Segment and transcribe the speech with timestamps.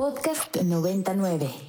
[0.00, 1.52] Podcast 99.